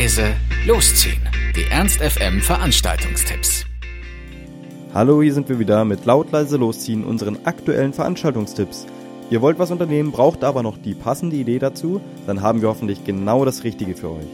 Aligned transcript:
leise, 0.00 0.34
losziehen. 0.66 1.20
Die 1.54 1.70
Ernst 1.70 2.00
FM 2.00 2.40
Veranstaltungstipps. 2.40 3.66
Hallo, 4.94 5.20
hier 5.20 5.34
sind 5.34 5.50
wir 5.50 5.58
wieder 5.58 5.84
mit 5.84 6.06
laut 6.06 6.32
leise 6.32 6.56
losziehen 6.56 7.04
unseren 7.04 7.44
aktuellen 7.44 7.92
Veranstaltungstipps. 7.92 8.86
Ihr 9.28 9.42
wollt 9.42 9.58
was 9.58 9.70
unternehmen, 9.70 10.10
braucht 10.10 10.42
aber 10.42 10.62
noch 10.62 10.78
die 10.78 10.94
passende 10.94 11.36
Idee 11.36 11.58
dazu, 11.58 12.00
dann 12.26 12.40
haben 12.40 12.62
wir 12.62 12.70
hoffentlich 12.70 13.04
genau 13.04 13.44
das 13.44 13.62
Richtige 13.62 13.94
für 13.94 14.12
euch. 14.12 14.24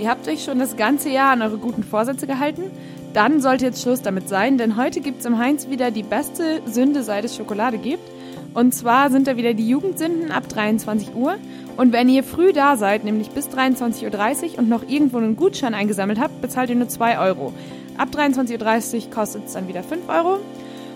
Ihr 0.00 0.08
habt 0.08 0.26
euch 0.26 0.42
schon 0.42 0.58
das 0.58 0.76
ganze 0.76 1.08
Jahr 1.08 1.34
an 1.34 1.42
eure 1.42 1.58
guten 1.58 1.84
Vorsätze 1.84 2.26
gehalten? 2.26 2.72
Dann 3.14 3.40
sollte 3.40 3.66
jetzt 3.66 3.80
Schluss 3.80 4.02
damit 4.02 4.28
sein, 4.28 4.58
denn 4.58 4.76
heute 4.76 5.00
gibt 5.00 5.20
es 5.20 5.26
im 5.26 5.38
Heinz 5.38 5.68
wieder 5.68 5.92
die 5.92 6.02
beste 6.02 6.62
Sünde, 6.66 7.04
seit 7.04 7.24
es 7.24 7.36
Schokolade 7.36 7.78
gibt. 7.78 8.10
Und 8.54 8.74
zwar 8.74 9.10
sind 9.10 9.26
da 9.26 9.36
wieder 9.36 9.54
die 9.54 9.68
Jugendsünden 9.68 10.32
ab 10.32 10.48
23 10.48 11.14
Uhr. 11.14 11.36
Und 11.76 11.92
wenn 11.92 12.08
ihr 12.08 12.24
früh 12.24 12.52
da 12.52 12.76
seid, 12.76 13.04
nämlich 13.04 13.30
bis 13.30 13.48
23.30 13.48 14.52
Uhr 14.52 14.58
und 14.58 14.68
noch 14.68 14.82
irgendwo 14.88 15.18
einen 15.18 15.36
Gutschein 15.36 15.74
eingesammelt 15.74 16.18
habt, 16.18 16.40
bezahlt 16.40 16.70
ihr 16.70 16.76
nur 16.76 16.88
2 16.88 17.18
Euro. 17.18 17.52
Ab 17.96 18.08
23.30 18.12 19.04
Uhr 19.06 19.10
kostet 19.10 19.46
es 19.46 19.52
dann 19.52 19.68
wieder 19.68 19.82
5 19.82 20.08
Euro. 20.08 20.38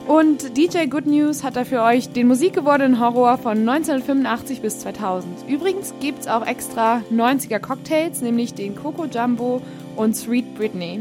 Und 0.07 0.57
DJ 0.57 0.87
Good 0.87 1.07
News 1.07 1.45
hat 1.45 1.55
da 1.55 1.65
für 1.65 1.83
euch 1.83 2.09
den 2.09 2.27
musikgewordenen 2.27 2.99
Horror 2.99 3.39
von 3.39 3.59
1985 3.69 4.61
bis 4.61 4.81
2000. 4.81 5.49
Übrigens 5.49 5.95
gibt 6.01 6.21
es 6.23 6.29
auch 6.29 6.45
extra 6.45 7.03
90er 7.13 7.61
Cocktails, 7.61 8.21
nämlich 8.21 8.55
den 8.55 8.75
Coco 8.75 9.05
Jumbo 9.05 9.63
und 9.95 10.17
Sweet 10.17 10.57
Britney. 10.57 11.01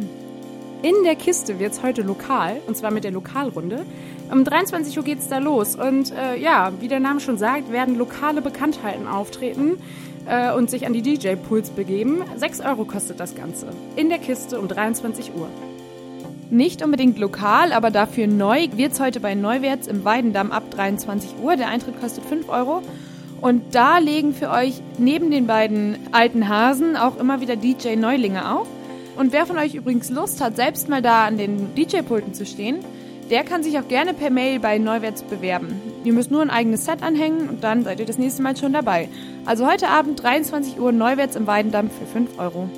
In 0.83 1.03
der 1.03 1.15
Kiste 1.15 1.59
wird 1.59 1.73
es 1.73 1.83
heute 1.83 2.01
lokal, 2.01 2.59
und 2.65 2.75
zwar 2.75 2.89
mit 2.89 3.03
der 3.03 3.11
Lokalrunde. 3.11 3.85
Um 4.31 4.43
23 4.43 4.97
Uhr 4.97 5.03
geht's 5.03 5.27
da 5.27 5.37
los. 5.37 5.75
Und 5.75 6.11
äh, 6.11 6.37
ja, 6.37 6.71
wie 6.79 6.87
der 6.87 6.99
Name 6.99 7.19
schon 7.19 7.37
sagt, 7.37 7.71
werden 7.71 7.95
lokale 7.95 8.41
Bekanntheiten 8.41 9.07
auftreten 9.07 9.77
äh, 10.25 10.51
und 10.51 10.71
sich 10.71 10.87
an 10.87 10.93
die 10.93 11.03
DJ-Pools 11.03 11.69
begeben. 11.69 12.23
6 12.35 12.61
Euro 12.61 12.85
kostet 12.85 13.19
das 13.19 13.35
Ganze. 13.35 13.67
In 13.95 14.09
der 14.09 14.17
Kiste 14.17 14.59
um 14.59 14.67
23 14.67 15.33
Uhr. 15.35 15.49
Nicht 16.49 16.83
unbedingt 16.83 17.19
lokal, 17.19 17.73
aber 17.73 17.91
dafür 17.91 18.25
neu 18.25 18.67
wird's 18.73 18.99
heute 18.99 19.19
bei 19.19 19.35
Neuwärts 19.35 19.85
im 19.85 20.03
Weidendamm 20.03 20.51
ab 20.51 20.63
23 20.71 21.35
Uhr. 21.43 21.57
Der 21.57 21.67
Eintritt 21.67 22.01
kostet 22.01 22.25
5 22.25 22.49
Euro. 22.49 22.81
Und 23.39 23.75
da 23.75 23.99
legen 23.99 24.33
für 24.33 24.49
euch 24.49 24.81
neben 24.97 25.29
den 25.29 25.45
beiden 25.45 25.99
alten 26.11 26.49
Hasen 26.49 26.97
auch 26.97 27.19
immer 27.19 27.39
wieder 27.39 27.55
DJ-Neulinge 27.55 28.51
auf. 28.51 28.67
Und 29.15 29.33
wer 29.33 29.45
von 29.45 29.57
euch 29.57 29.75
übrigens 29.75 30.09
Lust 30.09 30.41
hat, 30.41 30.55
selbst 30.55 30.89
mal 30.89 31.01
da 31.01 31.25
an 31.25 31.37
den 31.37 31.75
DJ-Pulten 31.75 32.33
zu 32.33 32.45
stehen, 32.45 32.79
der 33.29 33.43
kann 33.43 33.63
sich 33.63 33.79
auch 33.79 33.87
gerne 33.87 34.13
per 34.13 34.29
Mail 34.29 34.59
bei 34.59 34.77
Neuwärts 34.77 35.23
bewerben. 35.23 35.81
Ihr 36.03 36.11
müsst 36.11 36.31
nur 36.31 36.41
ein 36.41 36.49
eigenes 36.49 36.85
Set 36.85 37.01
anhängen 37.01 37.47
und 37.47 37.63
dann 37.63 37.83
seid 37.83 37.99
ihr 37.99 38.05
das 38.05 38.17
nächste 38.17 38.41
Mal 38.41 38.57
schon 38.57 38.73
dabei. 38.73 39.07
Also 39.45 39.65
heute 39.65 39.87
Abend 39.87 40.21
23 40.21 40.79
Uhr 40.79 40.91
Neuwärts 40.91 41.35
im 41.35 41.47
Weidendamm 41.47 41.89
für 41.89 42.05
5 42.05 42.37
Euro. 42.39 42.69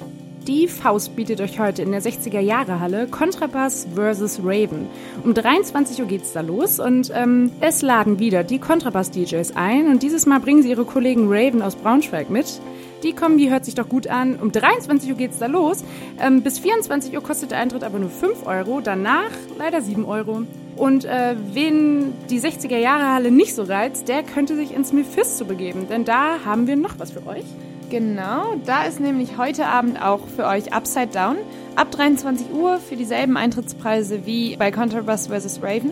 Die 0.48 0.68
Faust 0.68 1.16
bietet 1.16 1.40
euch 1.40 1.58
heute 1.58 1.82
in 1.84 1.92
der 1.92 2.02
60er 2.02 2.42
Jahre 2.42 2.82
Halle 2.82 3.08
Kontrabass 3.08 3.88
vs. 3.96 4.42
Raven. 4.44 4.88
Um 5.24 5.34
23 5.34 6.02
Uhr 6.02 6.06
geht's 6.06 6.34
da 6.34 6.42
los 6.42 6.80
und 6.80 7.12
ähm, 7.16 7.50
es 7.62 7.82
laden 7.82 8.20
wieder 8.20 8.44
die 8.44 8.60
Kontrabass-DJs 8.60 9.56
ein 9.56 9.88
und 9.88 10.04
dieses 10.04 10.26
Mal 10.26 10.42
bringen 10.42 10.62
sie 10.62 10.70
ihre 10.70 10.84
Kollegen 10.84 11.28
Raven 11.30 11.62
aus 11.62 11.76
Braunschweig 11.78 12.30
mit. 12.30 12.60
Die 13.04 13.12
Kombi 13.12 13.50
hört 13.50 13.66
sich 13.66 13.76
doch 13.76 13.90
gut 13.90 14.08
an. 14.08 14.38
Um 14.38 14.54
23 14.54 15.12
Uhr 15.12 15.18
geht's 15.18 15.38
da 15.38 15.48
los. 15.48 15.84
Ähm, 16.22 16.42
bis 16.42 16.60
24 16.60 17.14
Uhr 17.14 17.22
kostet 17.22 17.52
der 17.52 17.60
Eintritt 17.60 17.84
aber 17.84 18.00
nur 18.00 18.10
5 18.10 18.48
Euro. 18.48 18.80
Danach 18.82 19.30
leider 19.58 19.82
7 19.82 20.06
Euro. 20.06 20.44
Und 20.78 21.04
äh, 21.04 21.36
wen 21.54 22.14
die 22.30 22.40
60er 22.40 22.78
Jahre 22.78 23.12
Halle 23.12 23.30
nicht 23.30 23.56
so 23.56 23.64
reizt, 23.64 24.08
der 24.08 24.24
könnte 24.24 24.56
sich 24.56 24.74
ins 24.74 24.94
Mephisto 24.94 25.44
begeben. 25.44 25.88
Denn 25.90 26.06
da 26.06 26.46
haben 26.46 26.66
wir 26.66 26.78
noch 26.78 26.98
was 26.98 27.12
für 27.12 27.28
euch. 27.28 27.44
Genau, 27.90 28.56
da 28.66 28.86
ist 28.86 29.00
nämlich 29.02 29.38
heute 29.38 29.68
Abend 29.68 30.02
auch 30.02 30.22
für 30.36 30.46
euch 30.48 30.74
Upside 30.74 31.10
Down. 31.14 31.36
Ab 31.76 31.92
23 31.92 32.52
Uhr 32.54 32.78
für 32.78 32.96
dieselben 32.96 33.36
Eintrittspreise 33.36 34.26
wie 34.26 34.56
bei 34.56 34.72
Contrabass 34.72 35.28
vs. 35.28 35.60
Raven. 35.62 35.92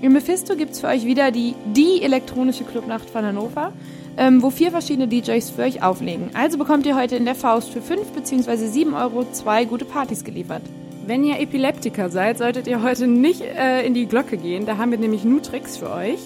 Im 0.00 0.12
Mephisto 0.12 0.56
gibt's 0.56 0.80
für 0.80 0.86
euch 0.86 1.04
wieder 1.04 1.30
die, 1.30 1.54
die 1.74 2.02
elektronische 2.02 2.64
Clubnacht 2.64 3.10
von 3.10 3.24
Hannover 3.24 3.72
ähm, 4.16 4.42
wo 4.42 4.50
vier 4.50 4.70
verschiedene 4.70 5.08
DJs 5.08 5.50
für 5.50 5.62
euch 5.62 5.82
auflegen. 5.82 6.30
Also 6.34 6.58
bekommt 6.58 6.86
ihr 6.86 6.96
heute 6.96 7.16
in 7.16 7.24
der 7.24 7.34
Faust 7.34 7.70
für 7.70 7.80
5 7.80 8.12
bzw. 8.12 8.56
7 8.56 8.94
Euro 8.94 9.24
zwei 9.32 9.64
gute 9.64 9.84
Partys 9.84 10.24
geliefert. 10.24 10.62
Wenn 11.06 11.24
ihr 11.24 11.40
Epileptiker 11.40 12.10
seid, 12.10 12.38
solltet 12.38 12.66
ihr 12.66 12.82
heute 12.82 13.06
nicht 13.06 13.40
äh, 13.40 13.84
in 13.84 13.94
die 13.94 14.06
Glocke 14.06 14.36
gehen. 14.36 14.66
Da 14.66 14.76
haben 14.76 14.92
wir 14.92 14.98
nämlich 14.98 15.24
nur 15.24 15.42
Tricks 15.42 15.76
für 15.76 15.90
euch. 15.90 16.20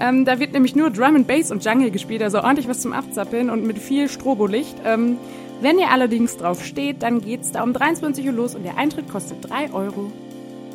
Ähm, 0.00 0.24
da 0.24 0.40
wird 0.40 0.52
nämlich 0.52 0.74
nur 0.74 0.90
Drum 0.90 1.16
and 1.16 1.26
Bass 1.26 1.50
und 1.50 1.64
Jungle 1.64 1.90
gespielt, 1.90 2.22
also 2.22 2.38
ordentlich 2.38 2.68
was 2.68 2.80
zum 2.80 2.92
Abzappeln 2.92 3.50
und 3.50 3.66
mit 3.66 3.78
viel 3.78 4.08
Strobolicht. 4.08 4.76
Ähm, 4.84 5.18
wenn 5.60 5.78
ihr 5.78 5.90
allerdings 5.90 6.36
drauf 6.36 6.64
steht, 6.64 7.02
dann 7.02 7.20
geht's 7.20 7.52
da 7.52 7.62
um 7.62 7.72
23 7.72 8.26
Uhr 8.26 8.32
los 8.32 8.54
und 8.54 8.64
der 8.64 8.76
Eintritt 8.76 9.08
kostet 9.08 9.48
3 9.48 9.72
Euro. 9.72 10.10